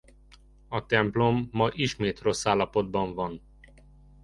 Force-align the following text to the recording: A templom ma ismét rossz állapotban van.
A 0.67 0.85
templom 0.85 1.49
ma 1.51 1.69
ismét 1.73 2.19
rossz 2.19 2.45
állapotban 2.45 3.13
van. 3.13 3.41